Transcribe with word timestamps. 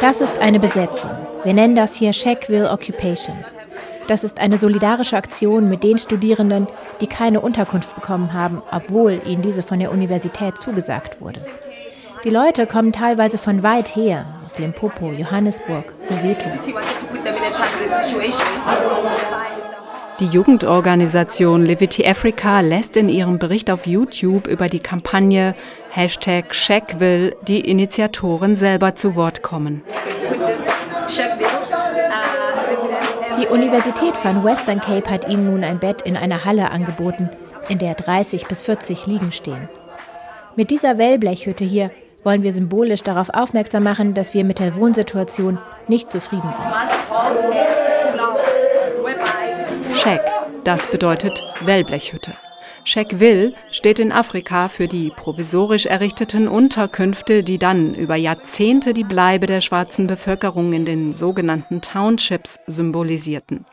Das 0.00 0.20
ist 0.20 0.38
eine 0.38 0.60
Besetzung. 0.60 1.10
Wir 1.44 1.54
nennen 1.54 1.74
das 1.74 1.94
hier 1.96 2.12
Shackville 2.12 2.70
Occupation. 2.70 3.36
Das 4.06 4.24
ist 4.24 4.40
eine 4.40 4.56
solidarische 4.56 5.16
Aktion 5.16 5.68
mit 5.68 5.84
den 5.84 5.98
Studierenden, 5.98 6.66
die 7.00 7.06
keine 7.06 7.40
Unterkunft 7.40 7.94
bekommen 7.94 8.32
haben, 8.32 8.62
obwohl 8.70 9.20
ihnen 9.26 9.42
diese 9.42 9.62
von 9.62 9.78
der 9.78 9.92
Universität 9.92 10.58
zugesagt 10.58 11.20
wurde. 11.20 11.44
Die 12.24 12.30
Leute 12.30 12.66
kommen 12.66 12.92
teilweise 12.92 13.38
von 13.38 13.62
weit 13.62 13.94
her, 13.94 14.26
aus 14.46 14.58
Limpopo, 14.58 15.12
Johannesburg, 15.12 15.94
Soweto. 16.02 16.46
Die 20.20 20.26
Jugendorganisation 20.26 21.64
Livity 21.64 22.04
Africa 22.04 22.58
lässt 22.58 22.96
in 22.96 23.08
ihrem 23.08 23.38
Bericht 23.38 23.70
auf 23.70 23.86
YouTube 23.86 24.48
über 24.48 24.66
die 24.66 24.80
Kampagne 24.80 25.54
Hashtag 25.90 26.52
Shackville 26.52 27.36
die 27.42 27.60
Initiatoren 27.60 28.56
selber 28.56 28.96
zu 28.96 29.14
Wort 29.14 29.44
kommen. 29.44 29.82
Die 33.40 33.46
Universität 33.46 34.16
von 34.16 34.42
Western 34.42 34.80
Cape 34.80 35.08
hat 35.08 35.28
ihnen 35.28 35.44
nun 35.44 35.62
ein 35.62 35.78
Bett 35.78 36.02
in 36.02 36.16
einer 36.16 36.44
Halle 36.44 36.72
angeboten, 36.72 37.30
in 37.68 37.78
der 37.78 37.94
30 37.94 38.48
bis 38.48 38.60
40 38.60 39.06
Liegen 39.06 39.30
stehen. 39.30 39.68
Mit 40.56 40.72
dieser 40.72 40.98
Wellblechhütte 40.98 41.62
hier 41.62 41.92
wollen 42.24 42.42
wir 42.42 42.52
symbolisch 42.52 43.04
darauf 43.04 43.30
aufmerksam 43.32 43.84
machen, 43.84 44.14
dass 44.14 44.34
wir 44.34 44.44
mit 44.44 44.58
der 44.58 44.74
Wohnsituation 44.74 45.58
nicht 45.86 46.10
zufrieden 46.10 46.52
sind. 46.52 47.77
Shack, 50.08 50.64
das 50.64 50.86
bedeutet 50.86 51.44
Wellblechhütte. 51.66 52.32
Shackville 52.84 53.52
steht 53.70 53.98
in 53.98 54.10
Afrika 54.10 54.70
für 54.70 54.88
die 54.88 55.12
provisorisch 55.14 55.84
errichteten 55.84 56.48
Unterkünfte, 56.48 57.42
die 57.42 57.58
dann 57.58 57.94
über 57.94 58.16
Jahrzehnte 58.16 58.94
die 58.94 59.04
Bleibe 59.04 59.46
der 59.46 59.60
schwarzen 59.60 60.06
Bevölkerung 60.06 60.72
in 60.72 60.86
den 60.86 61.12
sogenannten 61.12 61.82
Townships 61.82 62.58
symbolisierten. 62.66 63.66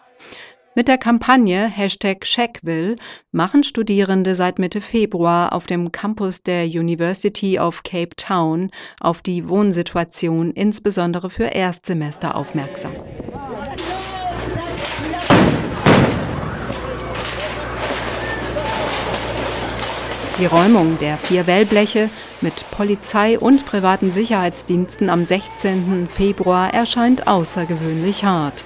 Mit 0.75 0.89
der 0.89 0.97
Kampagne 0.97 1.69
Hashtag 1.69 2.25
Shackville 2.25 2.97
machen 3.31 3.63
Studierende 3.63 4.35
seit 4.35 4.59
Mitte 4.59 4.81
Februar 4.81 5.53
auf 5.53 5.67
dem 5.67 5.93
Campus 5.93 6.43
der 6.43 6.65
University 6.65 7.57
of 7.59 7.83
Cape 7.83 8.13
Town 8.17 8.71
auf 8.99 9.21
die 9.21 9.47
Wohnsituation 9.47 10.51
insbesondere 10.51 11.29
für 11.29 11.45
Erstsemester 11.45 12.35
aufmerksam. 12.35 12.91
Die 20.37 20.47
Räumung 20.47 20.99
der 20.99 21.15
vier 21.15 21.47
Wellbleche 21.47 22.09
mit 22.41 22.69
Polizei 22.71 23.39
und 23.39 23.65
privaten 23.65 24.11
Sicherheitsdiensten 24.11 25.09
am 25.09 25.23
16. 25.23 26.09
Februar 26.09 26.73
erscheint 26.73 27.25
außergewöhnlich 27.25 28.25
hart. 28.25 28.65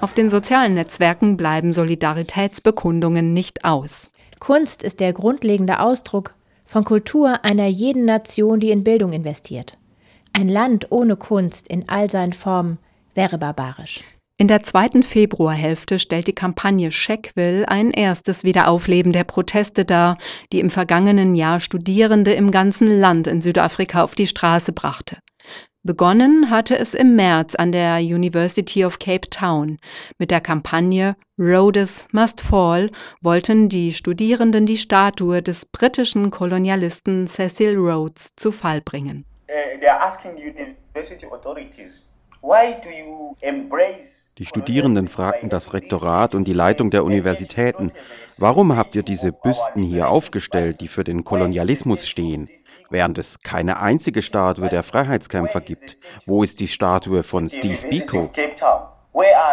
Auf 0.00 0.12
den 0.12 0.28
sozialen 0.28 0.74
Netzwerken 0.74 1.36
bleiben 1.36 1.72
Solidaritätsbekundungen 1.72 3.32
nicht 3.32 3.64
aus. 3.64 4.10
Kunst 4.40 4.82
ist 4.82 4.98
der 4.98 5.12
grundlegende 5.12 5.78
Ausdruck 5.78 6.34
von 6.66 6.82
Kultur 6.82 7.44
einer 7.44 7.68
jeden 7.68 8.04
Nation, 8.04 8.58
die 8.58 8.72
in 8.72 8.82
Bildung 8.82 9.12
investiert. 9.12 9.78
Ein 10.32 10.48
Land 10.48 10.90
ohne 10.90 11.14
Kunst 11.14 11.68
in 11.68 11.88
all 11.88 12.10
seinen 12.10 12.32
Formen 12.32 12.78
wäre 13.14 13.38
barbarisch. 13.38 14.02
In 14.40 14.46
der 14.46 14.62
zweiten 14.62 15.02
Februarhälfte 15.02 15.98
stellt 15.98 16.28
die 16.28 16.32
Kampagne 16.32 16.92
Shackville 16.92 17.66
ein 17.68 17.90
erstes 17.90 18.44
Wiederaufleben 18.44 19.12
der 19.12 19.24
Proteste 19.24 19.84
dar, 19.84 20.16
die 20.52 20.60
im 20.60 20.70
vergangenen 20.70 21.34
Jahr 21.34 21.58
Studierende 21.58 22.34
im 22.34 22.52
ganzen 22.52 22.86
Land 23.00 23.26
in 23.26 23.42
Südafrika 23.42 24.04
auf 24.04 24.14
die 24.14 24.28
Straße 24.28 24.72
brachte. 24.72 25.18
Begonnen 25.82 26.50
hatte 26.50 26.78
es 26.78 26.94
im 26.94 27.16
März 27.16 27.56
an 27.56 27.72
der 27.72 27.96
University 27.96 28.84
of 28.84 29.00
Cape 29.00 29.28
Town. 29.28 29.78
Mit 30.18 30.30
der 30.30 30.40
Kampagne 30.40 31.16
Rhodes 31.36 32.06
Must 32.12 32.40
Fall 32.40 32.92
wollten 33.20 33.68
die 33.68 33.92
Studierenden 33.92 34.66
die 34.66 34.78
Statue 34.78 35.42
des 35.42 35.66
britischen 35.66 36.30
Kolonialisten 36.30 37.26
Cecil 37.26 37.76
Rhodes 37.76 38.30
zu 38.36 38.52
Fall 38.52 38.82
bringen. 38.82 39.24
Uh, 39.48 39.78
die 44.38 44.44
Studierenden 44.44 45.08
fragten 45.08 45.48
das 45.50 45.72
Rektorat 45.72 46.34
und 46.34 46.46
die 46.46 46.52
Leitung 46.52 46.90
der 46.90 47.04
Universitäten, 47.04 47.90
warum 48.38 48.76
habt 48.76 48.94
ihr 48.94 49.02
diese 49.02 49.32
Büsten 49.32 49.82
hier 49.82 50.08
aufgestellt, 50.08 50.80
die 50.80 50.88
für 50.88 51.02
den 51.02 51.24
Kolonialismus 51.24 52.06
stehen, 52.06 52.48
während 52.90 53.18
es 53.18 53.40
keine 53.40 53.80
einzige 53.80 54.22
Statue 54.22 54.68
der 54.68 54.84
Freiheitskämpfer 54.84 55.60
gibt? 55.60 55.98
Wo 56.26 56.44
ist 56.44 56.60
die 56.60 56.68
Statue 56.68 57.24
von 57.24 57.48
Steve 57.48 57.88
Biko? 57.88 58.30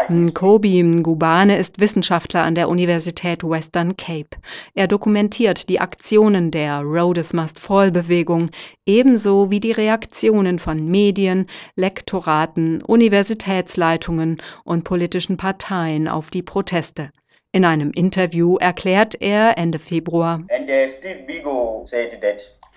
Nkobi 0.09 0.83
Ngubane 0.83 1.57
ist 1.57 1.79
Wissenschaftler 1.79 2.43
an 2.43 2.53
der 2.53 2.69
Universität 2.69 3.43
Western 3.43 3.97
Cape. 3.97 4.37
Er 4.75 4.87
dokumentiert 4.87 5.67
die 5.69 5.79
Aktionen 5.79 6.51
der 6.51 6.81
Rhodes 6.81 7.33
Must 7.33 7.59
Fall 7.59 7.91
Bewegung 7.91 8.51
ebenso 8.85 9.49
wie 9.49 9.59
die 9.59 9.71
Reaktionen 9.71 10.59
von 10.59 10.85
Medien, 10.85 11.47
Lektoraten, 11.75 12.83
Universitätsleitungen 12.83 14.41
und 14.63 14.83
politischen 14.83 15.37
Parteien 15.37 16.07
auf 16.07 16.29
die 16.29 16.43
Proteste. 16.43 17.09
In 17.51 17.65
einem 17.65 17.91
Interview 17.91 18.57
erklärt 18.57 19.15
er 19.19 19.57
Ende 19.57 19.79
Februar. 19.79 20.41
Uh, 20.41 20.87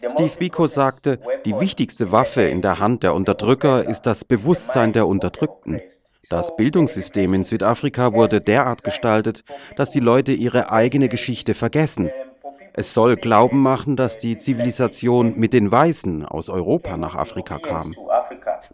Steve 0.08 0.36
Biko 0.38 0.66
sagte, 0.66 1.18
die 1.44 1.58
wichtigste 1.58 2.12
Waffe 2.12 2.42
in 2.42 2.62
der 2.62 2.78
Hand 2.78 3.02
der 3.02 3.12
Unterdrücker 3.14 3.86
ist 3.86 4.02
das 4.02 4.24
Bewusstsein 4.24 4.92
der 4.92 5.06
Unterdrückten. 5.06 5.82
Das 6.28 6.56
Bildungssystem 6.56 7.32
in 7.32 7.44
Südafrika 7.44 8.12
wurde 8.12 8.40
derart 8.40 8.82
gestaltet, 8.82 9.44
dass 9.76 9.90
die 9.90 10.00
Leute 10.00 10.32
ihre 10.32 10.70
eigene 10.70 11.08
Geschichte 11.08 11.54
vergessen. 11.54 12.10
Es 12.78 12.94
soll 12.94 13.16
glauben 13.16 13.60
machen, 13.60 13.96
dass 13.96 14.18
die 14.18 14.38
Zivilisation 14.38 15.36
mit 15.36 15.52
den 15.52 15.72
Weißen 15.72 16.24
aus 16.24 16.48
Europa 16.48 16.96
nach 16.96 17.16
Afrika 17.16 17.58
kam. 17.58 17.92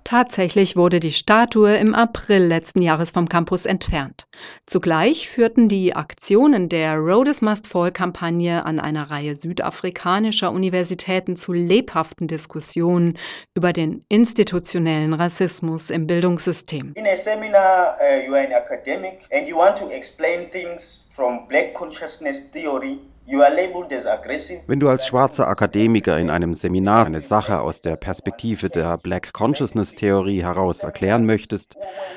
Tatsächlich 0.05 0.77
wurde 0.77 1.01
die 1.01 1.11
Statue 1.11 1.75
im 1.79 1.95
April 1.95 2.45
letzten 2.45 2.83
Jahres 2.83 3.13
vom 3.13 3.31
Campus 3.31 3.65
entfernt. 3.65 4.27
Zugleich 4.67 5.31
führten 5.31 5.71
die 5.71 5.97
Aktionen 5.97 6.69
der 6.69 6.99
Rhodes 6.99 7.41
Must 7.41 7.67
Fall 7.67 7.93
Kampagne 7.93 8.67
an 8.67 8.79
einer 8.79 9.11
Reihe 9.11 9.37
südafrikanischer 9.37 10.53
Universitäten 10.53 11.35
zu 11.35 11.55
lebhaften 11.55 12.29
Diskussionen 12.29 13.17
über 13.55 13.73
den 13.73 14.05
institutionellen 14.11 15.15
Rassismus 15.15 15.89
im 15.89 16.07
Bildungssystem. 16.07 16.93
In 16.95 17.07
a 17.07 17.17
seminar, 17.17 17.97
uh, 17.99 18.29
you 18.29 18.35
are 18.35 18.45
an 18.45 18.53
academic 18.53 19.21
and 19.33 19.49
you 19.49 19.57
want 19.57 19.79
to 19.79 19.89
explain 19.89 20.51
things 20.51 21.09
from 21.11 21.49
black 21.49 21.73
consciousness 21.73 22.51
theory 22.51 22.99
wenn 23.27 24.81
du 24.81 24.89
als 24.89 25.07
schwarzer 25.07 25.49
Akademiker 25.49 26.19
in 26.19 26.29
einem 26.29 26.53
Seminar 26.53 27.07
eine 27.07 27.23
Sache 27.23 27.61
aus 27.61 27.81
der 27.81 27.97
Perspektive 27.97 28.69
der 28.69 28.99
Black 28.99 29.33
Consciousness 29.33 29.95
Theorie 29.95 30.43
heraus 30.43 30.81
erklären 30.81 31.25
möchtest, 31.25 31.77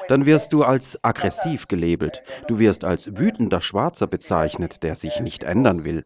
dann 0.09 0.25
wirst 0.25 0.51
du 0.51 0.63
als 0.63 1.01
aggressiv 1.03 1.67
gelabelt. 1.69 2.23
Du 2.47 2.59
wirst 2.59 2.84
als 2.84 3.17
wütender 3.17 3.62
Schwarzer 3.62 4.07
bezeichnet, 4.07 4.84
der 4.84 4.96
sich 4.96 5.22
nicht 5.22 5.44
ändern 5.44 5.85
will. 5.85 6.03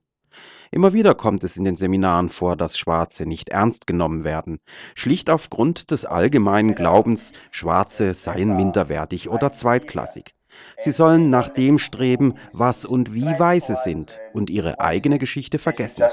Immer 0.69 0.93
wieder 0.93 1.15
kommt 1.15 1.43
es 1.43 1.57
in 1.57 1.63
den 1.63 1.75
Seminaren 1.75 2.29
vor, 2.29 2.55
dass 2.55 2.77
Schwarze 2.77 3.25
nicht 3.25 3.49
ernst 3.49 3.87
genommen 3.87 4.23
werden, 4.23 4.59
schlicht 4.95 5.29
aufgrund 5.29 5.91
des 5.91 6.05
allgemeinen 6.05 6.75
Glaubens, 6.75 7.33
Schwarze 7.49 8.13
seien 8.13 8.55
minderwertig 8.55 9.29
oder 9.29 9.51
zweitklassig. 9.51 10.35
Sie 10.79 10.91
sollen 10.91 11.29
nach 11.29 11.49
dem 11.49 11.77
streben, 11.77 12.35
was 12.53 12.85
und 12.85 13.13
wie 13.13 13.37
Weiße 13.37 13.77
sind 13.83 14.19
und 14.33 14.49
ihre 14.49 14.79
eigene 14.79 15.19
Geschichte 15.19 15.59
vergessen. 15.59 16.03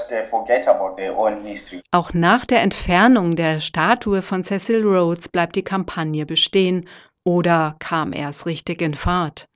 Auch 1.91 2.15
nach 2.15 2.47
der 2.47 2.62
Entfernung 2.62 3.36
der 3.36 3.60
Statue 3.60 4.22
von 4.22 4.45
Cecil 4.45 4.84
Rhodes 4.84 5.28
bleibt 5.28 5.56
die 5.56 5.65
Kampagne 5.65 6.27
bestehen 6.27 6.86
oder 7.24 7.77
kam 7.78 8.12
erst 8.12 8.47
richtig 8.47 8.80
in 8.80 8.95
Fahrt? 8.95 9.48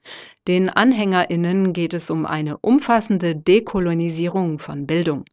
Den 0.49 0.69
AnhängerInnen 0.69 1.73
geht 1.73 1.95
es 1.95 2.11
um 2.11 2.27
eine 2.27 2.59
umfassende 2.59 3.37
Dekolonisierung 3.37 4.59
von 4.59 4.87
Bildung. 4.87 5.25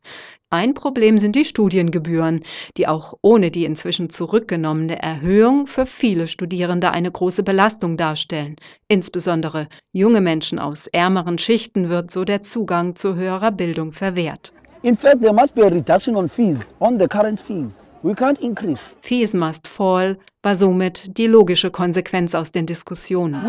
Ein 0.52 0.74
Problem 0.74 1.20
sind 1.20 1.36
die 1.36 1.46
Studiengebühren, 1.46 2.44
die 2.76 2.88
auch 2.88 3.14
ohne 3.22 3.52
die 3.52 3.66
inzwischen 3.66 4.10
zurückgenommene 4.10 5.00
Erhöhung 5.00 5.68
für 5.68 5.86
viele 5.86 6.28
Studierende 6.28 6.90
eine 6.90 7.12
große 7.12 7.44
Belastung 7.44 7.98
darstellen. 7.98 8.56
Insbesondere 8.88 9.68
junge 9.92 10.22
Menschen 10.22 10.58
aus 10.58 10.88
ärmeren 10.88 11.38
Schichten 11.38 11.90
wird 11.90 12.10
so 12.10 12.26
der 12.26 12.42
Zugang 12.42 12.96
zu 12.96 13.14
höherer 13.14 13.52
Bildung 13.52 13.92
verwehrt. 13.92 14.52
In 14.82 14.96
fact, 14.96 15.20
there 15.22 15.34
must 15.34 15.56
be 15.56 15.62
a 15.62 15.70
reduction 15.70 16.16
on 16.16 16.30
fees, 16.30 16.72
on 16.80 16.98
the 16.98 17.08
current 17.08 17.42
fees. 17.42 17.86
We 18.02 18.14
can't 18.14 18.40
increase. 18.40 18.96
Fees 19.02 19.34
must 19.34 19.68
fall 19.68 20.16
war 20.42 20.56
somit 20.56 21.18
die 21.18 21.28
logische 21.28 21.70
Konsequenz 21.70 22.34
aus 22.34 22.54
den 22.54 22.66
Diskussionen. 22.66 23.44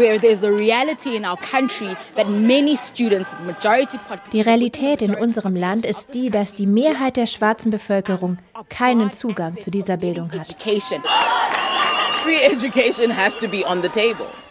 Die 4.33 4.41
Realität 4.41 5.03
in 5.03 5.15
unserem 5.15 5.55
Land 5.55 5.87
ist 5.87 6.15
die, 6.15 6.31
dass 6.31 6.53
die 6.53 6.67
Mehrheit 6.67 7.17
der 7.17 7.27
schwarzen 7.27 7.71
Bevölkerung 7.71 8.39
keinen 8.69 9.13
Zugang 9.13 9.61
zu 9.61 9.71
dieser 9.71 9.99
Bildung 9.99 10.33
hat. 10.33 10.57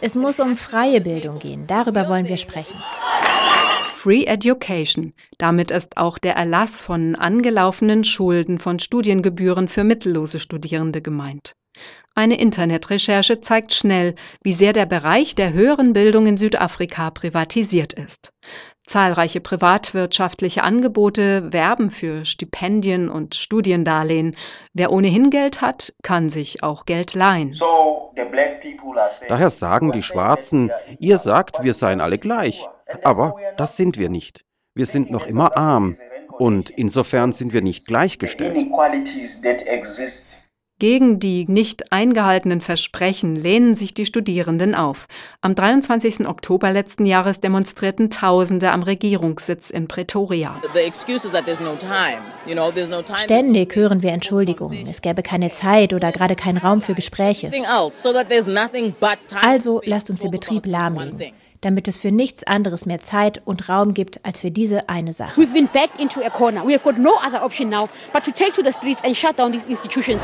Es 0.00 0.14
muss 0.14 0.40
um 0.40 0.56
freie 0.56 1.00
Bildung 1.02 1.38
gehen. 1.38 1.66
Darüber 1.66 2.08
wollen 2.08 2.26
wir 2.26 2.38
sprechen. 2.38 2.82
Free 4.02 4.24
Education. 4.24 5.12
Damit 5.36 5.70
ist 5.70 5.98
auch 5.98 6.16
der 6.16 6.34
Erlass 6.34 6.80
von 6.80 7.16
angelaufenen 7.16 8.02
Schulden 8.02 8.58
von 8.58 8.78
Studiengebühren 8.78 9.68
für 9.68 9.84
mittellose 9.84 10.40
Studierende 10.40 11.02
gemeint. 11.02 11.52
Eine 12.14 12.40
Internetrecherche 12.40 13.42
zeigt 13.42 13.74
schnell, 13.74 14.14
wie 14.42 14.54
sehr 14.54 14.72
der 14.72 14.86
Bereich 14.86 15.34
der 15.34 15.52
höheren 15.52 15.92
Bildung 15.92 16.26
in 16.26 16.38
Südafrika 16.38 17.10
privatisiert 17.10 17.92
ist. 17.92 18.32
Zahlreiche 18.86 19.42
privatwirtschaftliche 19.42 20.64
Angebote 20.64 21.52
werben 21.52 21.90
für 21.90 22.24
Stipendien 22.24 23.10
und 23.10 23.34
Studiendarlehen. 23.34 24.34
Wer 24.72 24.92
ohnehin 24.92 25.28
Geld 25.28 25.60
hat, 25.60 25.92
kann 26.02 26.30
sich 26.30 26.62
auch 26.62 26.86
Geld 26.86 27.12
leihen. 27.12 27.54
Daher 29.28 29.50
sagen 29.50 29.92
die 29.92 30.02
Schwarzen, 30.02 30.70
ihr 30.98 31.18
sagt, 31.18 31.62
wir 31.62 31.74
seien 31.74 32.00
alle 32.00 32.16
gleich. 32.16 32.66
Aber 33.02 33.36
das 33.56 33.76
sind 33.76 33.98
wir 33.98 34.08
nicht. 34.08 34.44
Wir 34.74 34.86
sind 34.86 35.10
noch 35.10 35.26
immer 35.26 35.56
arm 35.56 35.96
und 36.38 36.70
insofern 36.70 37.32
sind 37.32 37.52
wir 37.52 37.60
nicht 37.60 37.86
gleichgestellt. 37.86 38.56
Gegen 40.80 41.20
die 41.20 41.44
nicht 41.46 41.92
eingehaltenen 41.92 42.62
Versprechen 42.62 43.36
lehnen 43.36 43.76
sich 43.76 43.92
die 43.92 44.06
Studierenden 44.06 44.74
auf. 44.74 45.08
Am 45.42 45.54
23. 45.54 46.26
Oktober 46.26 46.72
letzten 46.72 47.04
Jahres 47.04 47.40
demonstrierten 47.40 48.08
Tausende 48.08 48.70
am 48.70 48.82
Regierungssitz 48.82 49.68
in 49.68 49.88
Pretoria. 49.88 50.54
Ständig 53.16 53.76
hören 53.76 54.02
wir 54.02 54.12
Entschuldigungen. 54.12 54.86
Es 54.86 55.02
gäbe 55.02 55.22
keine 55.22 55.50
Zeit 55.50 55.92
oder 55.92 56.12
gerade 56.12 56.34
keinen 56.34 56.56
Raum 56.56 56.80
für 56.80 56.94
Gespräche. 56.94 57.50
Also 59.42 59.82
lasst 59.84 60.08
uns 60.08 60.22
den 60.22 60.30
Betrieb 60.30 60.64
lahmlegen 60.64 61.34
damit 61.60 61.88
es 61.88 61.98
für 61.98 62.10
nichts 62.10 62.44
anderes 62.44 62.86
mehr 62.86 63.00
Zeit 63.00 63.42
und 63.44 63.68
Raum 63.68 63.94
gibt 63.94 64.24
als 64.24 64.40
für 64.40 64.50
diese 64.50 64.88
eine 64.88 65.12
Sache. 65.12 65.40
We've 65.40 65.52
been 65.52 65.68
backed 65.72 66.00
into 66.00 66.20
a 66.20 66.30
corner. 66.30 66.66
We 66.66 66.72
have 66.72 66.84
got 66.84 66.98
no 66.98 67.12
other 67.26 67.44
option 67.44 67.68
now 67.68 67.88
but 68.12 68.24
to 68.24 68.30
take 68.30 68.52
to 68.52 68.62
the 68.62 68.72
streets 68.72 69.02
and 69.04 69.16
shut 69.16 69.38
down 69.38 69.52
these 69.52 69.68
institutions. 69.68 70.20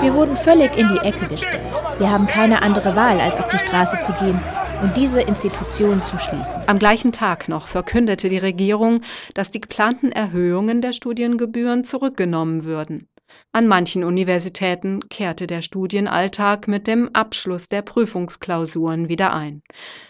Wir 0.00 0.14
wurden 0.14 0.36
völlig 0.36 0.76
in 0.76 0.88
die 0.88 0.98
Ecke 0.98 1.26
gestellt. 1.26 1.62
Wir 1.98 2.10
haben 2.10 2.26
keine 2.26 2.62
andere 2.62 2.96
Wahl, 2.96 3.20
als 3.20 3.36
auf 3.36 3.48
die 3.48 3.58
Straße 3.58 4.00
zu 4.00 4.12
gehen 4.14 4.38
und 4.82 4.96
diese 4.96 5.20
Institution 5.20 6.02
zu 6.02 6.18
schließen. 6.18 6.60
Am 6.66 6.78
gleichen 6.78 7.12
Tag 7.12 7.48
noch 7.48 7.68
verkündete 7.68 8.28
die 8.28 8.38
Regierung, 8.38 9.02
dass 9.34 9.50
die 9.50 9.60
geplanten 9.60 10.10
Erhöhungen 10.10 10.82
der 10.82 10.92
Studiengebühren 10.92 11.84
zurückgenommen 11.84 12.64
würden. 12.64 13.08
An 13.52 13.68
manchen 13.68 14.02
Universitäten 14.02 15.08
kehrte 15.10 15.46
der 15.46 15.60
Studienalltag 15.60 16.68
mit 16.68 16.86
dem 16.86 17.10
Abschluss 17.12 17.68
der 17.68 17.82
Prüfungsklausuren 17.82 19.08
wieder 19.08 19.34
ein. 19.34 19.62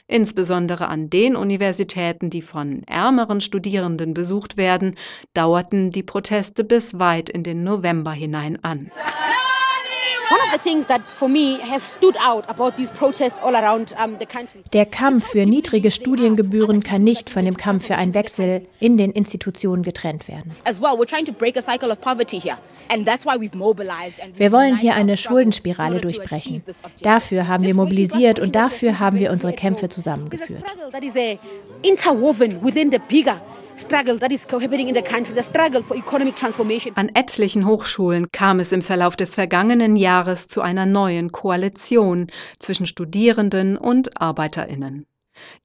Insbesondere 0.06 0.88
an 0.88 1.10
den 1.10 1.34
Universitäten, 1.34 2.30
die 2.30 2.42
von 2.42 2.84
ärmeren 2.84 3.40
Studierenden 3.40 4.14
besucht 4.14 4.56
werden, 4.56 4.94
dauerten 5.34 5.90
die 5.90 6.04
Proteste 6.04 6.62
bis 6.62 6.98
weit 6.98 7.28
in 7.28 7.42
den 7.42 7.64
November 7.64 8.12
hinein 8.12 8.62
an. 8.62 8.90
Der 14.72 14.86
Kampf 14.86 15.28
für 15.28 15.44
niedrige 15.46 15.90
Studiengebühren 15.90 16.82
kann 16.82 17.04
nicht 17.04 17.28
von 17.28 17.44
dem 17.44 17.56
Kampf 17.56 17.86
für 17.86 17.96
einen 17.96 18.14
Wechsel 18.14 18.66
in 18.80 18.96
den 18.96 19.10
Institutionen 19.10 19.82
getrennt 19.82 20.28
werden. 20.28 20.56
Wir 24.36 24.52
wollen 24.52 24.76
hier 24.76 24.94
eine 24.94 25.16
Schuldenspirale 25.16 26.00
durchbrechen. 26.00 26.62
Dafür 27.02 27.48
haben 27.48 27.64
wir 27.64 27.74
mobilisiert 27.74 28.38
und 28.38 28.54
dafür 28.56 28.98
haben 29.00 29.18
wir 29.18 29.30
unsere 29.30 29.52
Kämpfe 29.52 29.88
zusammengeführt 29.88 30.64
An 36.94 37.08
etlichen 37.14 37.66
Hochschulen 37.66 38.32
kam 38.32 38.60
es 38.60 38.72
im 38.72 38.82
Verlauf 38.82 39.16
des 39.16 39.34
vergangenen 39.34 39.96
Jahres 39.96 40.48
zu 40.48 40.60
einer 40.60 40.86
neuen 40.86 41.32
Koalition 41.32 42.28
zwischen 42.58 42.86
Studierenden 42.86 43.76
und 43.76 44.20
Arbeiterinnen. 44.20 45.06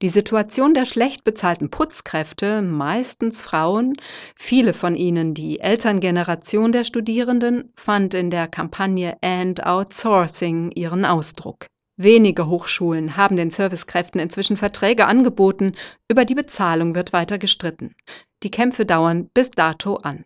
Die 0.02 0.08
Situation 0.08 0.74
der 0.74 0.86
schlecht 0.86 1.24
bezahlten 1.24 1.70
Putzkräfte, 1.70 2.62
meistens 2.62 3.42
Frauen, 3.42 3.94
viele 4.34 4.72
von 4.72 4.96
ihnen 4.96 5.34
die 5.34 5.60
Elterngeneration 5.60 6.72
der 6.72 6.84
Studierenden, 6.84 7.72
fand 7.76 8.14
in 8.14 8.30
der 8.30 8.48
Kampagne 8.48 9.16
End 9.20 9.64
Outsourcing 9.64 10.70
ihren 10.72 11.04
Ausdruck. 11.04 11.66
Wenige 12.00 12.46
Hochschulen 12.46 13.16
haben 13.16 13.36
den 13.36 13.50
Servicekräften 13.50 14.20
inzwischen 14.20 14.56
Verträge 14.56 15.06
angeboten, 15.06 15.72
über 16.08 16.24
die 16.24 16.36
Bezahlung 16.36 16.94
wird 16.94 17.12
weiter 17.12 17.38
gestritten. 17.38 17.96
Die 18.44 18.52
Kämpfe 18.52 18.86
dauern 18.86 19.28
bis 19.34 19.50
dato 19.50 19.96
an. 19.96 20.24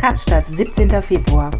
Kapstadt, 0.00 0.46
17. 0.48 1.02
Februar. 1.02 1.50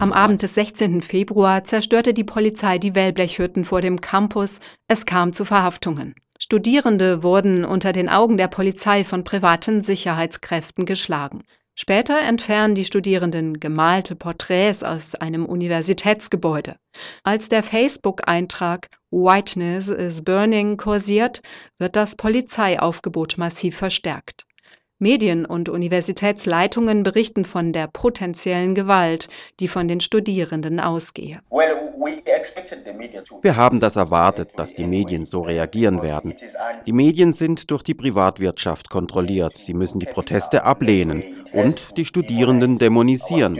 Am 0.00 0.12
Abend 0.12 0.42
des 0.42 0.54
16. 0.54 1.02
Februar 1.02 1.62
zerstörte 1.62 2.12
die 2.12 2.24
Polizei 2.24 2.78
die 2.78 2.96
Wellblechhütten 2.96 3.64
vor 3.64 3.80
dem 3.80 4.00
Campus. 4.00 4.58
Es 4.88 5.06
kam 5.06 5.32
zu 5.32 5.44
Verhaftungen. 5.44 6.16
Studierende 6.36 7.22
wurden 7.22 7.64
unter 7.64 7.92
den 7.92 8.08
Augen 8.08 8.38
der 8.38 8.48
Polizei 8.48 9.04
von 9.04 9.22
privaten 9.22 9.82
Sicherheitskräften 9.82 10.84
geschlagen. 10.84 11.44
Später 11.74 12.20
entfernen 12.20 12.74
die 12.74 12.84
Studierenden 12.84 13.58
gemalte 13.58 14.14
Porträts 14.14 14.82
aus 14.82 15.14
einem 15.14 15.46
Universitätsgebäude. 15.46 16.76
Als 17.22 17.48
der 17.48 17.62
Facebook-Eintrag 17.62 18.88
Whiteness 19.10 19.88
is 19.88 20.22
Burning 20.22 20.76
kursiert, 20.76 21.40
wird 21.78 21.96
das 21.96 22.16
Polizeiaufgebot 22.16 23.38
massiv 23.38 23.76
verstärkt. 23.76 24.44
Medien 25.02 25.46
und 25.46 25.70
Universitätsleitungen 25.70 27.02
berichten 27.02 27.46
von 27.46 27.72
der 27.72 27.86
potenziellen 27.86 28.74
Gewalt, 28.74 29.28
die 29.58 29.66
von 29.66 29.88
den 29.88 30.00
Studierenden 30.00 30.78
ausgehe. 30.78 31.40
Wir 33.42 33.56
haben 33.56 33.80
das 33.80 33.96
erwartet, 33.96 34.50
dass 34.56 34.74
die 34.74 34.86
Medien 34.86 35.24
so 35.24 35.40
reagieren 35.40 36.02
werden. 36.02 36.34
Die 36.86 36.92
Medien 36.92 37.32
sind 37.32 37.70
durch 37.70 37.82
die 37.82 37.94
Privatwirtschaft 37.94 38.90
kontrolliert. 38.90 39.56
Sie 39.56 39.74
müssen 39.74 40.00
die 40.00 40.06
Proteste 40.06 40.64
ablehnen 40.64 41.22
und 41.52 41.96
die 41.96 42.04
Studierenden 42.04 42.78
dämonisieren. 42.78 43.58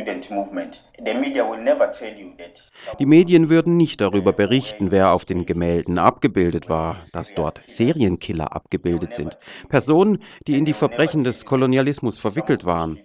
Die 2.98 3.06
Medien 3.06 3.48
würden 3.48 3.76
nicht 3.76 4.00
darüber 4.00 4.32
berichten, 4.32 4.90
wer 4.90 5.12
auf 5.12 5.24
den 5.24 5.46
Gemälden 5.46 5.98
abgebildet 5.98 6.68
war, 6.68 6.98
dass 7.12 7.34
dort 7.34 7.60
Serienkiller 7.66 8.54
abgebildet 8.54 9.12
sind, 9.12 9.38
Personen, 9.68 10.22
die 10.46 10.58
in 10.58 10.64
die 10.64 10.72
Verbrechen 10.72 11.24
des 11.30 11.44
Kolonialismus 11.44 12.18
verwickelt 12.18 12.64
waren. 12.64 12.98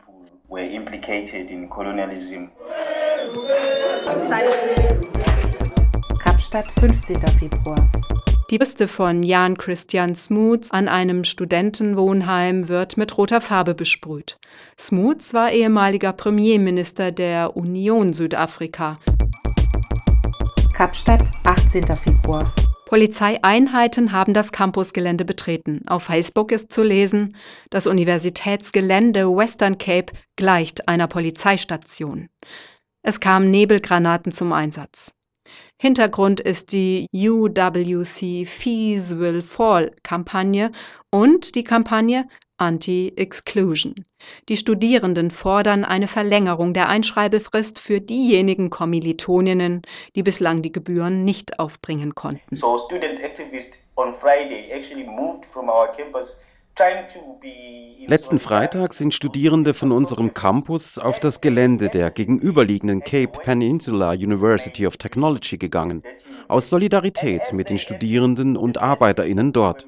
Kapstadt, 6.20 6.72
15. 6.80 7.22
Februar. 7.40 7.90
Die 8.50 8.58
Büste 8.58 8.88
von 8.88 9.24
Jan 9.24 9.58
Christian 9.58 10.16
Smuts 10.16 10.72
an 10.72 10.88
einem 10.88 11.24
Studentenwohnheim 11.24 12.68
wird 12.68 12.98
mit 12.98 13.18
roter 13.18 13.42
Farbe 13.42 13.74
besprüht. 13.74 14.38
Smuts 14.80 15.34
war 15.34 15.52
ehemaliger 15.52 16.14
Premierminister 16.14 17.12
der 17.12 17.56
Union 17.56 18.14
Südafrika. 18.14 19.00
Kapstadt, 20.74 21.32
18. 21.44 21.86
Februar. 21.88 22.52
Polizeieinheiten 22.96 24.14
haben 24.14 24.34
das 24.34 24.54
Campusgelände 24.54 25.26
betreten. 25.26 25.82
Auf 25.86 26.04
Facebook 26.04 26.54
ist 26.54 26.72
zu 26.72 26.82
lesen, 26.82 27.36
das 27.70 27.88
Universitätsgelände 27.88 29.28
Western 29.28 29.78
Cape 29.78 30.14
gleicht 30.38 30.88
einer 30.88 31.08
Polizeistation. 31.08 32.30
Es 33.02 33.20
kamen 33.20 33.52
Nebelgranaten 33.52 34.32
zum 34.32 34.54
Einsatz. 34.54 35.12
Hintergrund 35.78 36.40
ist 36.40 36.72
die 36.72 37.08
UWC 37.14 38.46
Fees 38.48 39.18
Will 39.18 39.42
Fall 39.42 39.92
Kampagne 40.04 40.72
und 41.12 41.56
die 41.56 41.66
Kampagne 41.66 42.30
Anti-Exclusion. 42.58 44.06
Die 44.50 44.58
Studierenden 44.58 45.32
fordern 45.32 45.84
eine 45.86 46.08
Verlängerung 46.08 46.74
der 46.74 46.90
Einschreibefrist 46.90 47.80
für 47.80 48.00
diejenigen 48.00 48.70
Kommilitoninnen, 48.70 49.82
die 50.16 50.24
bislang 50.24 50.62
die 50.62 50.72
Gebühren 50.72 51.26
nicht 51.26 51.60
aufbringen 51.60 52.16
konnten. 52.16 52.56
So 52.56 52.78
student 52.78 53.22
activists 53.22 53.84
on 53.96 54.14
Friday 54.14 54.72
actually 54.72 55.06
moved 55.06 55.46
from 55.46 55.70
our 55.70 55.88
campus 55.96 56.42
Letzten 58.08 58.38
Freitag 58.38 58.94
sind 58.94 59.14
Studierende 59.14 59.74
von 59.74 59.94
unserem 59.94 60.34
Campus 60.34 60.98
auf 60.98 61.22
das 61.22 61.40
Gelände 61.40 61.88
der 61.88 62.12
gegenüberliegenden 62.12 63.00
Cape 63.00 63.40
Peninsula 63.40 64.12
University 64.12 64.86
of 64.86 64.98
Technology 64.98 65.58
gegangen, 65.58 66.04
aus 66.50 66.70
Solidarität 66.70 67.54
mit 67.54 67.70
den 67.70 67.80
Studierenden 67.80 68.58
und 68.58 68.78
Arbeiterinnen 68.78 69.54
dort. 69.54 69.88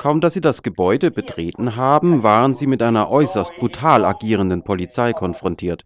Kaum 0.00 0.22
dass 0.22 0.32
sie 0.32 0.40
das 0.40 0.62
Gebäude 0.62 1.10
betreten 1.10 1.76
haben, 1.76 2.22
waren 2.22 2.54
sie 2.54 2.66
mit 2.66 2.80
einer 2.80 3.10
äußerst 3.10 3.58
brutal 3.58 4.06
agierenden 4.06 4.62
Polizei 4.62 5.12
konfrontiert. 5.12 5.84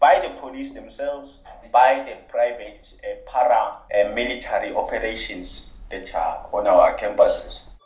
by 0.00 0.20
the 0.22 0.40
police 0.40 0.74
themselves, 0.74 1.44
by 1.72 2.02
the 2.04 2.16
private 2.28 2.80
uh, 3.02 3.14
paramilitary 3.30 4.74
operations 4.74 5.74
that 5.90 6.12
are 6.14 6.48
on 6.52 6.66
our 6.66 6.96
campuses. 6.96 7.76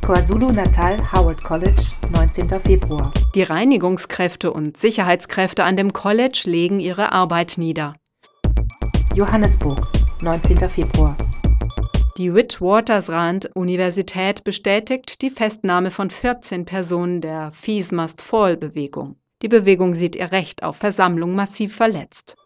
KwaZulu-Natal 0.00 1.12
Howard 1.12 1.42
College, 1.42 1.82
19. 2.12 2.48
Februar. 2.60 3.12
Die 3.34 3.42
Reinigungskräfte 3.42 4.50
und 4.52 4.78
Sicherheitskräfte 4.78 5.64
an 5.64 5.76
dem 5.76 5.92
College 5.92 6.44
legen 6.46 6.80
ihre 6.80 7.12
Arbeit 7.12 7.54
nieder. 7.58 7.94
Johannesburg, 9.14 9.86
19. 10.22 10.68
Februar. 10.68 11.16
Die 12.16 12.32
Witwatersrand-Universität 12.32 14.44
bestätigt 14.44 15.20
die 15.20 15.30
Festnahme 15.30 15.90
von 15.90 16.10
14 16.10 16.64
Personen 16.64 17.20
der 17.20 17.50
Fees 17.50 17.90
Must 17.90 18.22
Fall-Bewegung. 18.22 19.16
Die 19.42 19.48
Bewegung 19.48 19.94
sieht 19.94 20.14
ihr 20.14 20.30
Recht 20.30 20.62
auf 20.62 20.76
Versammlung 20.76 21.34
massiv 21.34 21.74
verletzt. 21.74 22.36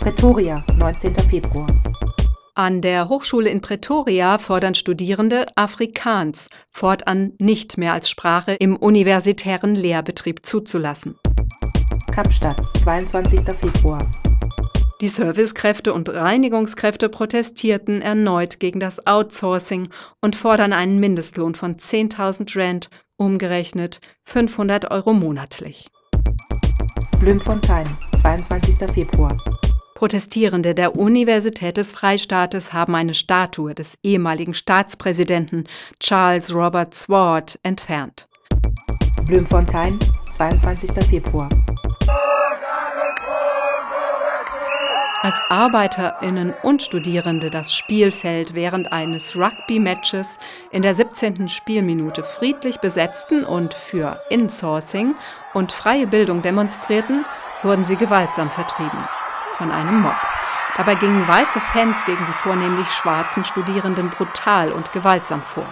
Pretoria, 0.00 0.64
19. 0.76 1.14
Februar. 1.14 1.68
An 2.56 2.80
der 2.80 3.08
Hochschule 3.08 3.48
in 3.48 3.60
Pretoria 3.60 4.38
fordern 4.38 4.74
Studierende, 4.74 5.46
Afrikaans 5.54 6.48
fortan 6.72 7.34
nicht 7.38 7.78
mehr 7.78 7.92
als 7.92 8.10
Sprache 8.10 8.54
im 8.54 8.76
universitären 8.76 9.76
Lehrbetrieb 9.76 10.44
zuzulassen. 10.44 11.16
Kapstadt, 12.10 12.60
22. 12.80 13.54
Februar. 13.54 14.04
Die 15.02 15.08
Servicekräfte 15.08 15.92
und 15.92 16.08
Reinigungskräfte 16.08 17.10
protestierten 17.10 18.00
erneut 18.00 18.60
gegen 18.60 18.80
das 18.80 19.06
Outsourcing 19.06 19.90
und 20.22 20.36
fordern 20.36 20.72
einen 20.72 20.98
Mindestlohn 21.00 21.54
von 21.54 21.76
10.000 21.76 22.58
Rand, 22.58 22.88
umgerechnet 23.18 24.00
500 24.24 24.90
Euro 24.90 25.12
monatlich. 25.12 25.90
Blümfontein, 27.20 27.86
22. 28.16 28.90
Februar. 28.90 29.36
Protestierende 29.94 30.74
der 30.74 30.96
Universität 30.96 31.76
des 31.76 31.92
Freistaates 31.92 32.72
haben 32.72 32.94
eine 32.94 33.14
Statue 33.14 33.74
des 33.74 33.98
ehemaligen 34.02 34.54
Staatspräsidenten 34.54 35.64
Charles 36.00 36.54
Robert 36.54 36.94
Swart 36.94 37.58
entfernt. 37.62 38.28
Blümfontein, 39.26 39.98
22. 40.30 41.04
Februar. 41.04 41.48
Als 45.22 45.40
Arbeiterinnen 45.48 46.52
und 46.62 46.82
Studierende 46.82 47.50
das 47.50 47.74
Spielfeld 47.74 48.54
während 48.54 48.92
eines 48.92 49.34
Rugby-Matches 49.34 50.38
in 50.70 50.82
der 50.82 50.94
17. 50.94 51.48
Spielminute 51.48 52.22
friedlich 52.22 52.78
besetzten 52.80 53.44
und 53.44 53.72
für 53.72 54.20
Insourcing 54.28 55.14
und 55.54 55.72
freie 55.72 56.06
Bildung 56.06 56.42
demonstrierten, 56.42 57.24
wurden 57.62 57.86
sie 57.86 57.96
gewaltsam 57.96 58.50
vertrieben 58.50 59.08
von 59.52 59.72
einem 59.72 60.02
Mob. 60.02 60.16
Dabei 60.76 60.94
gingen 60.94 61.26
weiße 61.26 61.60
Fans 61.60 62.04
gegen 62.04 62.24
die 62.26 62.32
vornehmlich 62.32 62.88
schwarzen 62.88 63.42
Studierenden 63.44 64.10
brutal 64.10 64.70
und 64.70 64.92
gewaltsam 64.92 65.42
vor. 65.42 65.66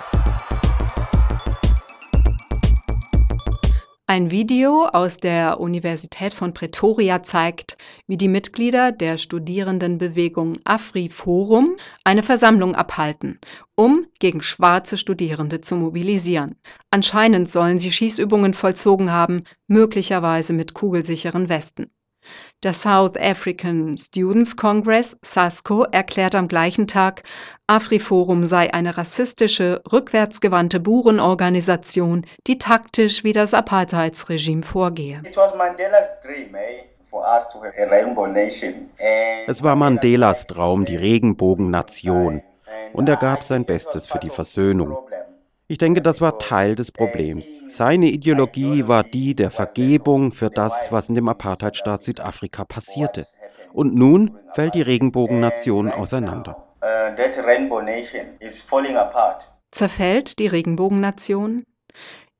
Ein 4.07 4.31
Video 4.31 4.85
aus 4.85 5.17
der 5.17 5.61
Universität 5.61 6.35
von 6.35 6.53
Pretoria 6.53 7.23
zeigt, 7.23 7.79
wie 8.07 8.19
die 8.19 8.29
Mitglieder 8.29 8.93
der 8.93 9.17
Studierendenbewegung 9.17 10.59
AfriForum 10.65 11.77
eine 12.05 12.23
Versammlung 12.23 12.75
abhalten, 12.75 13.41
um 13.77 14.07
gegen 14.19 14.43
schwarze 14.43 14.99
Studierende 14.99 15.63
zu 15.63 15.75
mobilisieren. 15.77 16.57
Anscheinend 16.91 17.49
sollen 17.49 17.79
sie 17.79 17.91
Schießübungen 17.91 18.53
vollzogen 18.53 19.11
haben, 19.11 19.45
möglicherweise 19.69 20.53
mit 20.53 20.75
kugelsicheren 20.75 21.49
Westen. 21.49 21.91
Der 22.63 22.73
South 22.73 23.17
African 23.19 23.99
Students 23.99 24.57
Congress 24.57 25.17
(SASCO) 25.23 25.85
erklärt 25.85 26.35
am 26.35 26.49
gleichen 26.49 26.87
Tag, 26.87 27.23
AfriForum 27.67 28.47
sei 28.47 28.73
eine 28.73 28.97
rassistische, 28.97 29.83
rückwärtsgewandte 29.93 30.81
Burenorganisation, 30.81 32.25
die 32.47 32.59
taktisch 32.59 33.23
wie 33.23 33.33
das 33.33 33.53
Apartheidsregime 33.53 34.63
vorgehe. 34.63 35.23
Eh, 38.99 39.45
es 39.47 39.63
war 39.63 39.77
Mandelas 39.77 40.47
Traum, 40.47 40.85
die 40.85 40.97
Regenbogennation, 40.97 42.43
und 42.93 43.09
er 43.09 43.17
gab 43.17 43.43
sein 43.43 43.65
Bestes 43.65 44.07
für 44.07 44.19
die 44.19 44.31
Versöhnung. 44.31 44.97
Ich 45.67 45.79
denke, 45.79 46.03
das 46.03 46.21
war 46.21 46.39
Teil 46.39 46.75
des 46.75 46.93
Problems. 46.93 47.63
Seine 47.75 48.07
Ideologie 48.07 48.87
war 48.87 49.03
die 49.03 49.35
der 49.35 49.51
Vergebung 49.51 50.31
für 50.31 50.51
das, 50.51 50.89
was 50.91 51.09
in 51.09 51.15
dem 51.15 51.27
Apartheidstaat 51.27 52.03
Südafrika 52.03 52.67
passierte. 52.67 53.27
Und 53.73 53.95
nun 53.95 54.39
fällt 54.53 54.75
die 54.75 54.83
Regenbogennation 54.83 55.91
auseinander. 55.91 56.69
Zerfällt 59.71 60.39
die 60.39 60.47
Regenbogennation? 60.47 61.65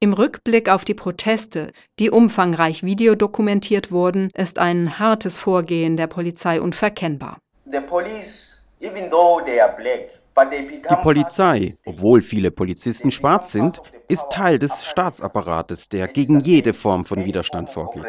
Im 0.01 0.13
Rückblick 0.13 0.69
auf 0.69 0.85
die 0.85 0.93
Proteste, 0.93 1.73
die 1.99 2.11
umfangreich 2.11 2.83
videodokumentiert 2.83 3.91
wurden, 3.91 4.29
ist 4.35 4.59
ein 4.59 4.99
hartes 4.99 5.39
Vorgehen 5.39 5.97
der 5.97 6.09
Polizei 6.09 6.61
unverkennbar. 6.61 7.39
The 7.65 7.81
police, 7.81 8.69
even 8.81 9.11
though 9.11 9.41
they 9.43 9.59
are 9.61 9.75
black, 9.75 10.11
die 10.37 10.97
Polizei, 11.03 11.75
obwohl 11.85 12.21
viele 12.21 12.51
Polizisten 12.51 13.13
schwarz 13.13 13.53
sind, 13.53 13.81
ist 14.09 14.25
Teil 14.31 14.59
des 14.59 14.85
Staatsapparates, 14.85 15.89
der 15.89 16.09
gegen 16.09 16.41
jede 16.41 16.75
Form 16.75 17.05
von 17.05 17.25
Widerstand 17.25 17.71
vorgeht. 17.71 18.05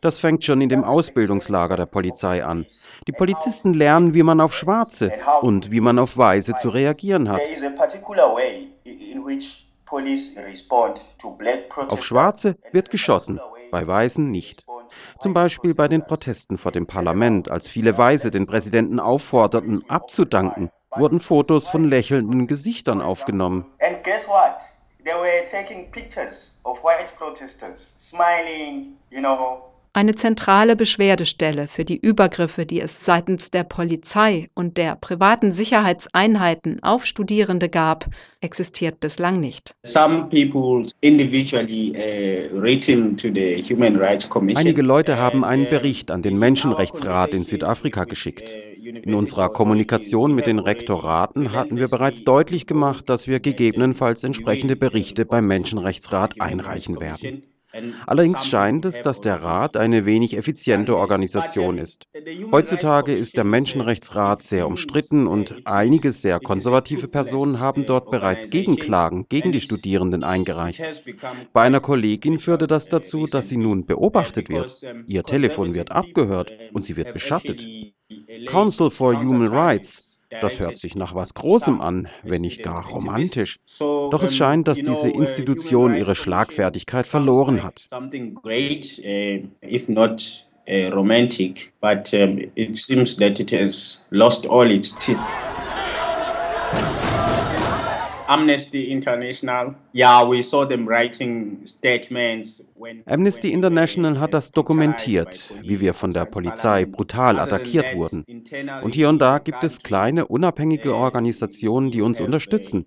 Das 0.00 0.18
fängt 0.18 0.44
schon 0.44 0.60
in 0.60 0.68
dem 0.68 0.84
Ausbildungslager 0.84 1.76
der 1.76 1.86
Polizei 1.86 2.44
an. 2.44 2.66
Die 3.08 3.12
Polizisten 3.12 3.74
lernen, 3.74 4.14
wie 4.14 4.22
man 4.22 4.40
auf 4.40 4.54
Schwarze 4.54 5.12
und 5.40 5.70
wie 5.70 5.80
man 5.80 5.98
auf 5.98 6.16
Weiße 6.16 6.54
zu 6.54 6.68
reagieren 6.68 7.28
hat. 7.28 7.40
Auf 11.88 12.04
Schwarze 12.04 12.56
wird 12.72 12.90
geschossen, 12.90 13.40
bei 13.70 13.86
Weißen 13.86 14.30
nicht. 14.30 14.64
Zum 15.20 15.34
Beispiel 15.34 15.74
bei 15.74 15.88
den 15.88 16.04
Protesten 16.06 16.58
vor 16.58 16.72
dem 16.72 16.86
Parlament, 16.86 17.50
als 17.50 17.68
viele 17.68 17.96
Weiße 17.98 18.30
den 18.30 18.46
Präsidenten 18.46 19.00
aufforderten, 19.00 19.84
abzudanken 19.88 20.70
wurden 20.98 21.20
Fotos 21.20 21.68
von 21.68 21.84
lächelnden 21.84 22.46
Gesichtern 22.46 23.00
aufgenommen. 23.00 23.66
And 23.80 24.02
guess 24.04 24.28
what? 24.28 24.58
They 25.04 25.14
were 25.14 25.44
taking 25.46 25.90
pictures 25.90 26.56
of 26.64 26.82
white 26.82 27.12
protesters 27.16 27.94
smiling, 27.98 28.96
you 29.10 29.20
know. 29.20 29.72
Eine 29.96 30.14
zentrale 30.14 30.76
Beschwerdestelle 30.76 31.68
für 31.68 31.86
die 31.86 31.96
Übergriffe, 31.96 32.66
die 32.66 32.82
es 32.82 33.06
seitens 33.06 33.50
der 33.50 33.64
Polizei 33.64 34.50
und 34.52 34.76
der 34.76 34.94
privaten 34.94 35.52
Sicherheitseinheiten 35.52 36.82
auf 36.82 37.06
Studierende 37.06 37.70
gab, 37.70 38.04
existiert 38.42 39.00
bislang 39.00 39.40
nicht. 39.40 39.74
Uh, 39.86 39.88
Einige 44.54 44.82
Leute 44.82 45.16
haben 45.16 45.44
einen 45.44 45.70
Bericht 45.70 46.10
an 46.10 46.20
den 46.20 46.38
Menschenrechtsrat 46.38 47.32
in 47.32 47.44
Südafrika 47.44 48.04
geschickt. 48.04 48.54
In 48.76 49.14
unserer 49.14 49.48
Kommunikation 49.48 50.34
mit 50.34 50.46
den 50.46 50.58
Rektoraten 50.58 51.52
hatten 51.52 51.78
wir 51.78 51.88
bereits 51.88 52.22
deutlich 52.22 52.66
gemacht, 52.66 53.08
dass 53.08 53.28
wir 53.28 53.40
gegebenenfalls 53.40 54.24
entsprechende 54.24 54.76
Berichte 54.76 55.24
beim 55.24 55.46
Menschenrechtsrat 55.46 56.38
einreichen 56.38 57.00
werden. 57.00 57.44
Allerdings 58.06 58.46
scheint 58.46 58.84
es, 58.84 59.02
dass 59.02 59.20
der 59.20 59.42
Rat 59.42 59.76
eine 59.76 60.06
wenig 60.06 60.36
effiziente 60.36 60.96
Organisation 60.96 61.78
ist. 61.78 62.06
Heutzutage 62.52 63.14
ist 63.14 63.36
der 63.36 63.44
Menschenrechtsrat 63.44 64.42
sehr 64.42 64.66
umstritten 64.66 65.26
und 65.26 65.54
einige 65.64 66.12
sehr 66.12 66.40
konservative 66.40 67.08
Personen 67.08 67.60
haben 67.60 67.86
dort 67.86 68.10
bereits 68.10 68.50
Gegenklagen 68.50 69.26
gegen 69.28 69.52
die 69.52 69.60
Studierenden 69.60 70.24
eingereicht. 70.24 70.82
Bei 71.52 71.62
einer 71.62 71.80
Kollegin 71.80 72.38
führte 72.38 72.66
das 72.66 72.88
dazu, 72.88 73.26
dass 73.26 73.48
sie 73.48 73.56
nun 73.56 73.86
beobachtet 73.86 74.48
wird. 74.48 74.80
Ihr 75.06 75.22
Telefon 75.22 75.74
wird 75.74 75.92
abgehört 75.92 76.52
und 76.72 76.84
sie 76.84 76.96
wird 76.96 77.12
beschattet. 77.12 77.66
Council 78.46 78.90
for 78.90 79.14
Human 79.14 79.48
Rights 79.48 80.05
Das 80.40 80.60
hört 80.60 80.78
sich 80.78 80.94
nach 80.94 81.14
was 81.14 81.34
Großem 81.34 81.80
an, 81.80 82.08
wenn 82.22 82.42
nicht 82.42 82.62
gar 82.62 82.86
romantisch. 82.86 83.56
Doch 83.78 84.22
es 84.22 84.36
scheint, 84.36 84.68
dass 84.68 84.78
diese 84.78 85.08
Institution 85.08 85.94
ihre 85.94 86.14
Schlagfertigkeit 86.14 87.06
verloren 87.06 87.62
hat. 87.62 87.88
Uh, 90.68 90.90
romantic, 90.90 91.72
but 91.80 92.12
um, 92.12 92.40
it 92.56 92.76
seems 92.76 93.14
that 93.18 93.38
it 93.38 93.52
has 93.52 94.04
lost 94.10 94.48
all 94.48 94.68
its 94.68 94.96
teeth. 94.96 95.16
Amnesty 98.26 98.84
International 103.52 104.20
hat 104.20 104.34
das 104.34 104.52
dokumentiert, 104.52 105.54
wie 105.62 105.80
wir 105.80 105.94
von 105.94 106.12
der 106.12 106.24
Polizei 106.24 106.84
brutal 106.84 107.38
attackiert 107.38 107.94
wurden. 107.94 108.24
Und 108.82 108.94
hier 108.94 109.08
und 109.08 109.18
da 109.20 109.38
gibt 109.38 109.64
es 109.64 109.82
kleine, 109.82 110.26
unabhängige 110.26 110.94
Organisationen, 110.94 111.90
die 111.90 112.02
uns 112.02 112.20
unterstützen. 112.20 112.86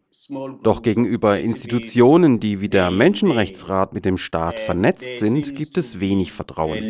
Doch 0.64 0.82
gegenüber 0.82 1.40
Institutionen, 1.40 2.40
die 2.40 2.62
wie 2.62 2.70
der 2.70 2.92
Menschenrechtsrat 2.92 3.94
mit 3.94 4.06
dem 4.06 4.18
Staat 4.18 4.60
vernetzt 4.60 5.20
sind, 5.20 5.56
gibt 5.56 5.78
es 5.78 6.00
wenig 6.00 6.32
Vertrauen. 6.32 6.84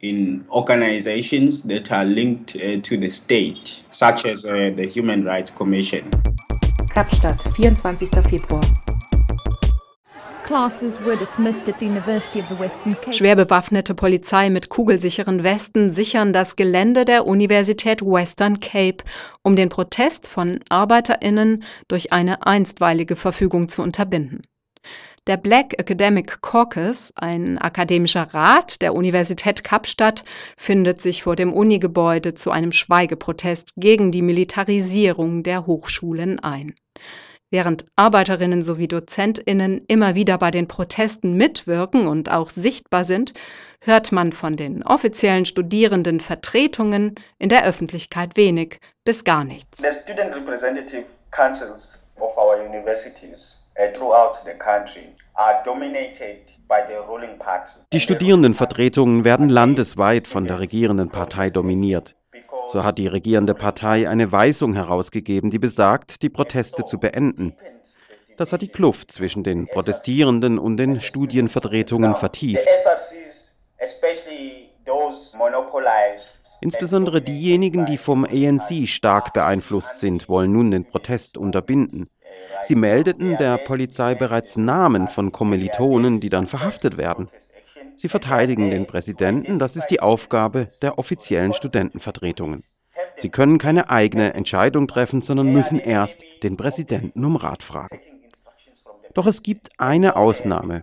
in 0.00 0.44
organizations 0.50 1.62
that 1.64 1.90
are 1.90 2.04
linked 2.04 2.54
uh, 2.56 2.80
to 2.82 2.96
the 2.96 3.10
state, 3.10 3.82
such 3.90 4.26
as 4.26 4.44
uh, 4.44 4.70
the 4.76 4.86
Human 4.86 5.24
Rights 5.24 5.50
Commission. 5.50 6.10
Kapstadt, 6.88 7.42
24. 7.54 8.08
Februar. 8.26 8.60
Schwer 13.10 13.36
bewaffnete 13.36 13.94
Polizei 13.94 14.50
mit 14.50 14.68
kugelsicheren 14.68 15.42
Westen 15.42 15.92
sichern 15.92 16.32
das 16.32 16.56
Gelände 16.56 17.04
der 17.04 17.26
Universität 17.26 18.02
Western 18.02 18.60
Cape, 18.60 19.04
um 19.42 19.56
den 19.56 19.68
Protest 19.68 20.28
von 20.28 20.60
Arbeiterinnen 20.68 21.64
durch 21.88 22.12
eine 22.12 22.46
einstweilige 22.46 23.16
Verfügung 23.16 23.68
zu 23.68 23.82
unterbinden. 23.82 24.42
Der 25.26 25.36
Black 25.36 25.76
Academic 25.80 26.40
Caucus, 26.40 27.12
ein 27.16 27.58
akademischer 27.58 28.32
Rat 28.32 28.80
der 28.80 28.94
Universität 28.94 29.64
Kapstadt, 29.64 30.22
findet 30.56 31.02
sich 31.02 31.24
vor 31.24 31.34
dem 31.34 31.52
Unigebäude 31.52 32.34
zu 32.34 32.52
einem 32.52 32.70
Schweigeprotest 32.70 33.70
gegen 33.76 34.12
die 34.12 34.22
Militarisierung 34.22 35.42
der 35.42 35.66
Hochschulen 35.66 36.38
ein. 36.38 36.76
Während 37.50 37.86
Arbeiterinnen 37.96 38.62
sowie 38.62 38.86
Dozentinnen 38.86 39.84
immer 39.88 40.14
wieder 40.14 40.38
bei 40.38 40.52
den 40.52 40.68
Protesten 40.68 41.36
mitwirken 41.36 42.06
und 42.06 42.30
auch 42.30 42.50
sichtbar 42.50 43.04
sind, 43.04 43.32
hört 43.80 44.12
man 44.12 44.32
von 44.32 44.54
den 44.54 44.84
offiziellen 44.84 45.44
Studierendenvertretungen 45.44 47.16
in 47.40 47.48
der 47.48 47.66
Öffentlichkeit 47.66 48.36
wenig 48.36 48.78
bis 49.04 49.24
gar 49.24 49.42
nichts. 49.42 49.78
The 49.78 49.90
student 49.90 50.36
representative 50.36 51.06
councils 51.32 52.06
of 52.20 52.36
our 52.38 52.64
universities 52.64 53.65
uh. 53.78 54.32
Die 57.92 58.00
Studierendenvertretungen 58.00 59.24
werden 59.24 59.48
landesweit 59.48 60.26
von 60.26 60.44
der 60.44 60.60
regierenden 60.60 61.10
Partei 61.10 61.50
dominiert. 61.50 62.16
So 62.68 62.84
hat 62.84 62.98
die 62.98 63.06
regierende 63.06 63.54
Partei 63.54 64.08
eine 64.08 64.32
Weisung 64.32 64.74
herausgegeben, 64.74 65.50
die 65.50 65.58
besagt, 65.58 66.22
die 66.22 66.28
Proteste 66.28 66.84
zu 66.84 66.98
beenden. 66.98 67.54
Das 68.36 68.52
hat 68.52 68.60
die 68.60 68.68
Kluft 68.68 69.12
zwischen 69.12 69.44
den 69.44 69.66
Protestierenden 69.66 70.58
und 70.58 70.76
den 70.76 71.00
Studienvertretungen 71.00 72.14
vertieft. 72.16 72.66
Insbesondere 76.60 77.22
diejenigen, 77.22 77.86
die 77.86 77.98
vom 77.98 78.24
ANC 78.24 78.88
stark 78.88 79.32
beeinflusst 79.32 80.00
sind, 80.00 80.28
wollen 80.28 80.52
nun 80.52 80.70
den 80.70 80.84
Protest 80.86 81.36
unterbinden. 81.36 82.08
Sie 82.64 82.74
meldeten 82.74 83.36
der 83.36 83.58
Polizei 83.58 84.14
bereits 84.14 84.56
Namen 84.56 85.08
von 85.08 85.32
Kommilitonen, 85.32 86.20
die 86.20 86.30
dann 86.30 86.46
verhaftet 86.46 86.96
werden. 86.96 87.28
Sie 87.96 88.08
verteidigen 88.08 88.70
den 88.70 88.86
Präsidenten, 88.86 89.58
das 89.58 89.76
ist 89.76 89.86
die 89.86 90.00
Aufgabe 90.00 90.66
der 90.82 90.98
offiziellen 90.98 91.52
Studentenvertretungen. 91.52 92.62
Sie 93.16 93.28
können 93.28 93.58
keine 93.58 93.90
eigene 93.90 94.34
Entscheidung 94.34 94.88
treffen, 94.88 95.22
sondern 95.22 95.52
müssen 95.52 95.78
erst 95.78 96.22
den 96.42 96.56
Präsidenten 96.56 97.24
um 97.24 97.36
Rat 97.36 97.62
fragen. 97.62 98.00
Doch 99.14 99.26
es 99.26 99.42
gibt 99.42 99.70
eine 99.78 100.16
Ausnahme. 100.16 100.82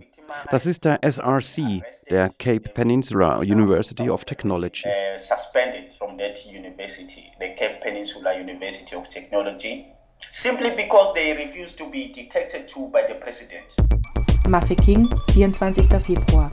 Das 0.50 0.66
ist 0.66 0.86
der 0.86 1.00
SRC, 1.04 1.84
der 2.10 2.30
Cape 2.40 2.70
Peninsula 2.74 3.38
University 3.40 4.10
of 4.10 4.26
Technology. 4.26 4.88
Simply 10.32 10.72
because 10.72 11.14
they 11.14 11.34
refuse 11.34 11.76
to 11.76 11.90
be 11.90 12.12
detected 12.12 12.68
to 12.70 12.88
by 12.88 13.04
the 13.08 13.16
president. 13.16 13.76
Mafeking, 14.48 15.08
24. 15.34 16.00
Februar. 16.00 16.52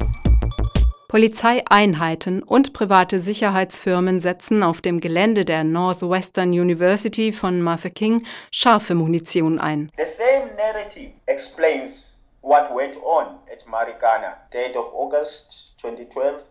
Polizeieinheiten 1.09 2.44
und 2.44 2.72
private 2.72 3.18
Sicherheitsfirmen 3.18 4.20
setzen 4.20 4.62
auf 4.62 4.80
dem 4.80 5.00
Gelände 5.00 5.44
der 5.44 5.64
Northwestern 5.64 6.50
University 6.50 7.33
von 7.33 7.61
Mafeking 7.62 8.24
scharfe 8.52 8.94
Munition 8.94 9.59
ein. 9.59 9.90
The 9.98 10.06
same 10.06 10.54
narrative 10.56 11.11
explains 11.26 12.20
what 12.42 12.70
went 12.72 12.96
on 13.02 13.40
at 13.52 13.66
Marikana, 13.66 14.37
date 14.52 14.76
of 14.76 14.87
August 14.94 15.74
2012. 15.83 16.49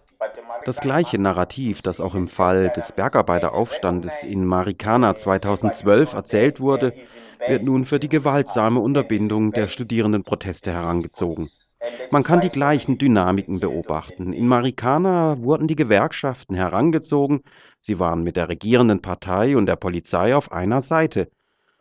Das 0.66 0.82
gleiche 0.82 1.18
Narrativ, 1.18 1.82
das 1.82 2.02
auch 2.02 2.14
im 2.14 2.28
Fall 2.28 2.72
des 2.76 2.92
Bergarbeiteraufstandes 2.92 4.24
in 4.24 4.46
Marikana 4.46 5.16
2012 5.16 6.14
erzählt 6.14 6.60
wurde, 6.60 6.94
wird 7.48 7.64
nun 7.64 7.86
für 7.86 8.00
die 8.00 8.10
gewaltsame 8.10 8.82
Unterbindung 8.82 9.54
der 9.54 9.68
Studierendenproteste 9.68 10.74
herangezogen. 10.74 11.48
Man 12.12 12.24
kann 12.24 12.42
die 12.42 12.50
gleichen 12.50 12.98
Dynamiken 12.98 13.62
beobachten. 13.62 14.34
In 14.34 14.48
Marikana 14.48 15.42
wurden 15.42 15.68
die 15.68 15.78
Gewerkschaften 15.78 16.56
herangezogen, 16.56 17.42
sie 17.80 18.00
waren 18.00 18.24
mit 18.24 18.36
der 18.36 18.50
regierenden 18.50 19.02
Partei 19.02 19.56
und 19.56 19.68
der 19.68 19.78
Polizei 19.78 20.36
auf 20.36 20.52
einer 20.52 20.82
Seite, 20.82 21.32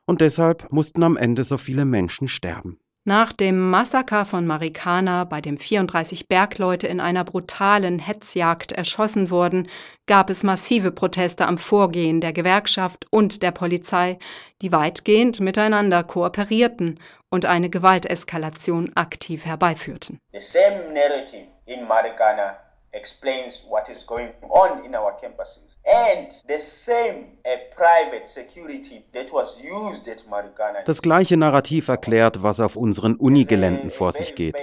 und 0.06 0.20
deshalb 0.20 0.72
mussten 0.72 1.02
am 1.02 1.16
Ende 1.16 1.42
so 1.42 1.58
viele 1.58 1.84
Menschen 1.84 2.28
sterben. 2.28 2.78
Nach 3.08 3.32
dem 3.32 3.70
Massaker 3.70 4.26
von 4.26 4.46
Marikana, 4.46 5.24
bei 5.24 5.40
dem 5.40 5.56
34 5.56 6.28
Bergleute 6.28 6.88
in 6.88 7.00
einer 7.00 7.24
brutalen 7.24 7.98
Hetzjagd 7.98 8.72
erschossen 8.72 9.30
wurden, 9.30 9.68
gab 10.04 10.28
es 10.28 10.42
massive 10.42 10.90
Proteste 10.90 11.46
am 11.46 11.56
Vorgehen 11.56 12.20
der 12.20 12.34
Gewerkschaft 12.34 13.06
und 13.08 13.42
der 13.42 13.50
Polizei, 13.50 14.18
die 14.60 14.72
weitgehend 14.72 15.40
miteinander 15.40 16.04
kooperierten 16.04 17.00
und 17.30 17.46
eine 17.46 17.70
Gewalteskalation 17.70 18.92
aktiv 18.94 19.46
herbeiführten. 19.46 20.20
The 20.34 20.40
same 20.40 20.92
narrative 20.92 21.46
in 21.64 21.88
Marikana 21.88 22.58
explains 22.92 23.64
what 23.68 23.88
is 23.88 24.06
going 24.06 24.30
on 24.48 24.84
in 24.84 24.94
our 24.94 25.12
campuses. 25.20 25.78
And 25.84 26.30
the 26.48 26.58
same 26.58 27.38
a 27.44 27.58
private 27.74 28.26
security 28.26 29.04
that 29.12 29.32
was 29.32 29.60
used 29.62 30.08
at 30.08 30.26
Marikana. 30.28 30.82
Das 30.84 31.02
gleiche 31.02 31.36
Narrativ 31.36 31.88
erklärt, 31.88 32.42
was 32.42 32.60
auf 32.60 32.76
unseren 32.76 33.16
Unigeländen 33.16 33.90
vor 33.90 34.12
sich 34.12 34.34
geht. 34.34 34.56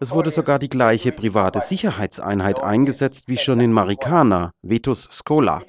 Es 0.00 0.10
wurde 0.10 0.30
sogar 0.30 0.58
die 0.58 0.68
gleiche 0.68 1.12
private 1.12 1.60
Sicherheitseinheit 1.60 2.60
eingesetzt 2.60 3.28
wie 3.28 3.38
schon 3.38 3.60
in 3.60 3.72
Marikana, 3.72 4.52
Vetus 4.62 5.08
Scola. 5.10 5.62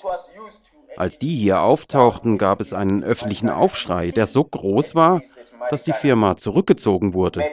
Als 0.97 1.17
die 1.17 1.36
hier 1.36 1.62
auftauchten, 1.62 2.38
gab 2.38 2.62
es 2.62 2.73
einen 2.73 3.03
öffentlichen 3.03 3.49
Aufschrei, 3.49 4.12
der 4.12 4.27
so 4.27 4.43
groß 4.43 4.95
war, 4.95 5.21
dass 5.69 5.84
die 5.84 5.93
Firma 5.93 6.36
zurückgezogen 6.36 7.13
wurde. 7.13 7.43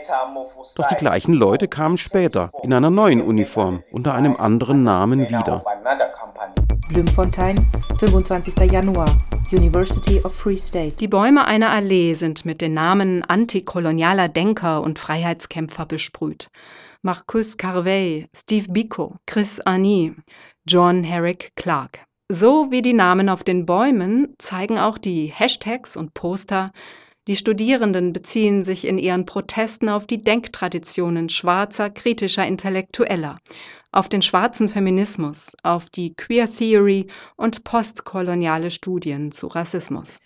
Doch 0.76 0.88
die 0.88 0.96
gleichen 0.96 1.35
Leute 1.35 1.68
kamen 1.68 1.96
später 1.96 2.50
in 2.62 2.72
einer 2.72 2.90
neuen 2.90 3.22
Uniform 3.22 3.83
unter 3.92 4.14
einem 4.14 4.37
anderen 4.37 4.83
Namen 4.83 5.29
wieder. 5.29 5.64
Bloemfontein, 6.88 7.55
25. 7.98 8.70
Januar, 8.70 9.09
University 9.53 10.20
of 10.24 10.35
Free 10.35 10.57
State. 10.57 10.96
Die 10.96 11.07
Bäume 11.07 11.44
einer 11.44 11.70
Allee 11.70 12.14
sind 12.14 12.44
mit 12.44 12.61
den 12.61 12.74
Namen 12.74 13.22
antikolonialer 13.22 14.29
Denker 14.29 14.83
und 14.83 14.98
Freiheitskämpfer 14.98 15.87
besprüht. 15.87 16.48
Marcus 17.03 17.57
Carvey, 17.57 18.29
Steve 18.37 18.66
Biko, 18.70 19.14
Chris 19.26 19.61
Ani, 19.61 20.14
John 20.66 21.05
Herrick 21.05 21.53
Clark. 21.55 22.00
So 22.33 22.71
wie 22.71 22.81
die 22.81 22.93
Namen 22.93 23.29
auf 23.29 23.43
den 23.43 23.66
Bäumen 23.66 24.37
zeigen 24.38 24.79
auch 24.79 24.99
die 24.99 25.33
Hashtags 25.35 25.97
und 25.97 26.14
Poster, 26.14 26.71
die 27.27 27.35
Studierenden 27.35 28.12
beziehen 28.12 28.62
sich 28.62 28.87
in 28.87 28.99
ihren 28.99 29.27
Protesten 29.27 29.88
auf 29.88 30.07
die 30.07 30.19
Denktraditionen 30.19 31.29
schwarzer, 31.29 31.90
kritischer 31.90 32.47
Intellektueller, 32.47 33.38
auf 33.90 34.09
den 34.09 34.23
schwarzen 34.23 34.69
Feminismus, 34.69 35.57
auf 35.64 35.90
die 35.90 36.14
Queer 36.14 36.47
Theory 36.49 37.09
und 37.35 37.64
postkoloniale 37.64 38.71
Studien 38.71 39.33
zu 39.33 39.49
Rassismus. 39.49 40.19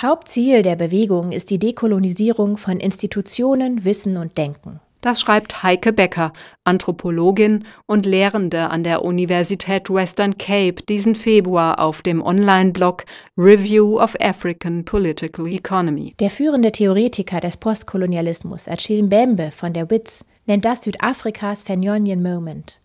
Hauptziel 0.00 0.62
der 0.62 0.76
Bewegung 0.76 1.32
ist 1.32 1.50
die 1.50 1.58
Dekolonisierung 1.58 2.56
von 2.56 2.78
Institutionen, 2.78 3.84
Wissen 3.84 4.16
und 4.16 4.38
Denken. 4.38 4.78
Das 5.02 5.20
schreibt 5.20 5.64
Heike 5.64 5.92
Becker, 5.92 6.32
Anthropologin 6.62 7.64
und 7.86 8.06
Lehrende 8.06 8.70
an 8.70 8.84
der 8.84 9.04
Universität 9.04 9.90
Western 9.90 10.38
Cape, 10.38 10.76
diesen 10.88 11.16
Februar 11.16 11.80
auf 11.80 12.02
dem 12.02 12.22
Online-Blog 12.22 13.04
Review 13.36 14.00
of 14.00 14.14
African 14.20 14.84
Political 14.84 15.48
Economy. 15.48 16.14
Der 16.20 16.30
führende 16.30 16.70
Theoretiker 16.70 17.40
des 17.40 17.56
Postkolonialismus, 17.56 18.68
Achille 18.68 19.02
Mbembe 19.02 19.50
von 19.50 19.72
der 19.72 19.90
WITS, 19.90 20.24
nennt 20.46 20.64
das 20.64 20.84
Südafrikas 20.84 21.64
Fenonian 21.64 22.22
Moment. 22.22 22.80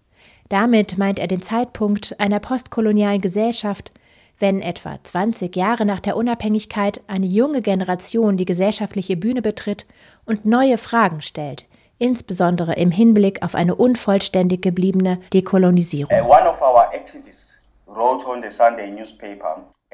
Damit 0.50 0.98
meint 0.98 1.20
er 1.20 1.28
den 1.28 1.44
Zeitpunkt 1.44 2.20
einer 2.20 2.40
postkolonialen 2.40 3.22
Gesellschaft, 3.22 3.92
wenn 4.40 4.62
etwa 4.62 4.98
20 5.04 5.56
Jahre 5.56 5.86
nach 5.86 6.00
der 6.00 6.18
Unabhängigkeit 6.18 7.00
eine 7.06 7.28
junge 7.28 7.62
Generation 7.62 8.38
die 8.38 8.46
gesellschaftliche 8.46 9.18
Bühne 9.18 9.44
betritt 9.44 9.86
und 10.26 10.48
neue 10.48 10.80
Fragen 10.80 11.22
stellt, 11.22 11.68
insbesondere 12.00 12.76
im 12.76 12.92
Hinblick 12.92 13.44
auf 13.44 13.56
eine 13.56 13.76
unvollständig 13.76 14.62
gebliebene 14.62 15.20
Dekolonisierung. 15.34 16.12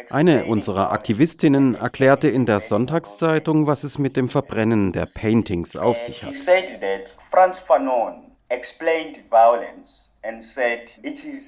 Eine 0.09 0.45
unserer 0.45 0.91
Aktivistinnen 0.91 1.75
erklärte 1.75 2.27
in 2.27 2.45
der 2.45 2.59
Sonntagszeitung, 2.59 3.67
was 3.67 3.83
es 3.83 3.97
mit 3.97 4.17
dem 4.17 4.27
Verbrennen 4.27 4.91
der 4.91 5.05
Paintings 5.05 5.75
auf 5.75 5.97
sich 5.99 6.23
hat. 6.23 6.35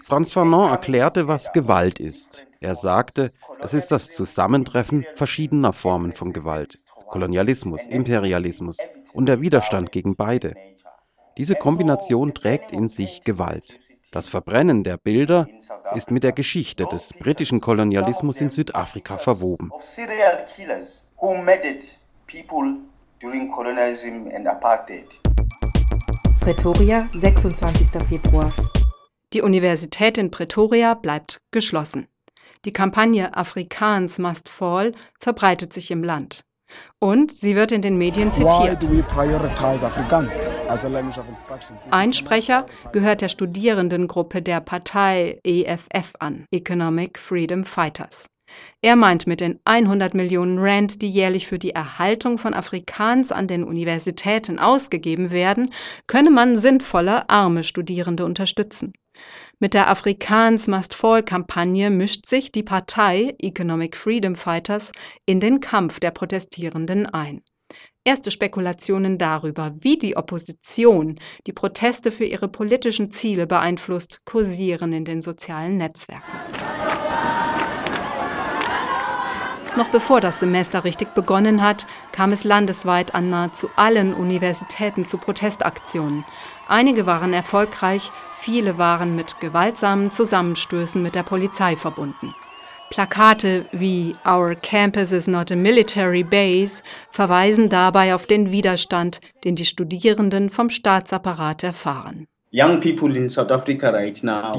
Franz 0.07 0.31
Fanon 0.31 0.69
erklärte, 0.71 1.27
was 1.27 1.51
Gewalt 1.53 1.99
ist. 1.99 2.47
Er 2.59 2.75
sagte, 2.75 3.31
es 3.61 3.73
ist 3.73 3.91
das 3.91 4.13
Zusammentreffen 4.13 5.05
verschiedener 5.15 5.73
Formen 5.73 6.13
von 6.13 6.33
Gewalt. 6.33 6.77
Kolonialismus, 7.07 7.85
Imperialismus 7.87 8.77
und 9.15 9.25
der 9.27 9.41
Widerstand 9.41 9.91
gegen 9.91 10.15
beide. 10.15 10.55
Diese 11.37 11.55
Kombination 11.55 12.33
trägt 12.33 12.71
in 12.71 12.87
sich 12.87 13.21
Gewalt. 13.21 13.79
Das 14.11 14.27
Verbrennen 14.27 14.83
der 14.83 14.97
Bilder 14.97 15.47
ist 15.93 16.11
mit 16.11 16.23
der 16.23 16.31
Geschichte 16.31 16.85
des 16.85 17.11
britischen 17.13 17.59
Kolonialismus 17.59 18.39
in 18.39 18.49
Südafrika 18.49 19.17
verwoben. 19.17 19.71
Pretoria, 26.39 27.09
26. 27.13 28.03
Februar. 28.03 28.53
Die 29.33 29.41
Universität 29.41 30.17
in 30.17 30.31
Pretoria 30.31 30.93
bleibt 30.93 31.41
geschlossen. 31.51 32.07
Die 32.63 32.73
Kampagne 32.73 33.35
Afrikaans 33.35 34.17
must 34.17 34.47
fall 34.47 34.93
verbreitet 35.19 35.73
sich 35.73 35.91
im 35.91 36.03
Land. 36.03 36.45
Und 36.99 37.31
sie 37.31 37.55
wird 37.55 37.71
in 37.71 37.81
den 37.81 37.97
Medien 37.97 38.31
zitiert. 38.31 38.87
Ein 41.91 42.13
Sprecher 42.13 42.65
gehört 42.91 43.21
der 43.21 43.29
Studierendengruppe 43.29 44.41
der 44.41 44.61
Partei 44.61 45.39
EFF 45.43 46.13
an, 46.19 46.45
Economic 46.51 47.19
Freedom 47.19 47.63
Fighters. 47.63 48.27
Er 48.81 48.95
meint 48.95 49.27
mit 49.27 49.41
den 49.41 49.59
100 49.65 50.13
Millionen 50.13 50.59
Rand, 50.59 51.01
die 51.01 51.09
jährlich 51.09 51.47
für 51.47 51.59
die 51.59 51.71
Erhaltung 51.71 52.37
von 52.37 52.53
Afrikaans 52.53 53.31
an 53.31 53.47
den 53.47 53.63
Universitäten 53.63 54.59
ausgegeben 54.59 55.31
werden, 55.31 55.73
könne 56.07 56.29
man 56.29 56.55
sinnvoller 56.55 57.29
arme 57.29 57.63
Studierende 57.63 58.23
unterstützen. 58.23 58.93
Mit 59.59 59.73
der 59.73 59.89
Afrikaans 59.89 60.67
Must 60.67 60.93
Fall-Kampagne 60.93 61.89
mischt 61.89 62.27
sich 62.27 62.51
die 62.51 62.63
Partei 62.63 63.35
Economic 63.39 63.95
Freedom 63.95 64.35
Fighters 64.35 64.91
in 65.25 65.39
den 65.39 65.61
Kampf 65.61 66.01
der 66.01 66.11
Protestierenden 66.11 67.05
ein. 67.05 67.41
Erste 68.03 68.31
Spekulationen 68.31 69.17
darüber, 69.17 69.73
wie 69.79 69.97
die 69.97 70.17
Opposition 70.17 71.19
die 71.47 71.53
Proteste 71.53 72.11
für 72.11 72.25
ihre 72.25 72.49
politischen 72.49 73.13
Ziele 73.13 73.47
beeinflusst, 73.47 74.25
kursieren 74.25 74.91
in 74.91 75.05
den 75.05 75.21
sozialen 75.21 75.77
Netzwerken. 75.77 76.25
Noch 79.77 79.89
bevor 79.89 80.21
das 80.21 80.39
Semester 80.39 80.83
richtig 80.83 81.13
begonnen 81.13 81.61
hat, 81.61 81.87
kam 82.13 82.31
es 82.31 82.43
landesweit 82.43 83.13
an 83.15 83.29
nahezu 83.29 83.69
allen 83.75 84.13
Universitäten 84.13 85.05
zu 85.05 85.17
Protestaktionen. 85.17 86.23
Einige 86.65 87.05
waren 87.05 87.31
erfolgreich, 87.31 88.11
viele 88.31 88.77
waren 88.77 89.15
mit 89.15 89.39
gewaltsamen 89.39 90.11
Zusammenstößen 90.11 91.01
mit 91.01 91.13
der 91.15 91.23
Polizei 91.23 91.77
verbunden. 91.77 92.35
Plakate 92.89 93.67
wie 93.71 94.19
Our 94.27 94.55
campus 94.55 95.11
is 95.11 95.27
not 95.27 95.51
a 95.51 95.55
military 95.55 96.23
base 96.23 96.81
verweisen 97.11 97.69
dabei 97.69 98.15
auf 98.15 98.25
den 98.25 98.51
Widerstand, 98.51 99.19
den 99.43 99.55
die 99.55 99.65
Studierenden 99.65 100.49
vom 100.49 100.69
Staatsapparat 100.69 101.63
erfahren. 101.63 102.27
Die 102.55 102.61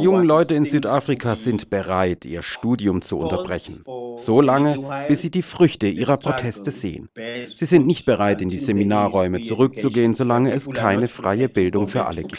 jungen 0.03 0.25
Leute 0.27 0.55
in 0.55 0.67
Südafrika 0.67 1.35
sind 1.35 1.71
bereit, 1.71 2.27
ihr 2.27 2.43
Studium 2.43 3.01
zu 3.01 3.17
unterbrechen, 3.19 3.85
so 4.17 4.43
lange, 4.43 5.07
bis 5.09 5.23
sie 5.23 5.31
die 5.31 5.41
Früchte 5.41 5.87
ihrer 5.87 6.19
Proteste 6.19 6.73
sehen. 6.73 7.09
Sie 7.15 7.65
sind 7.65 7.87
nicht 7.87 8.05
bereit, 8.05 8.43
in 8.43 8.51
die 8.51 8.59
Seminarräume 8.59 9.41
zurückzugehen, 9.41 10.13
solange 10.13 10.53
es 10.53 10.69
keine 10.69 11.09
freie 11.09 11.49
Bildung 11.49 11.89
für 11.89 12.05
alle 12.05 12.23
gibt. 12.25 12.39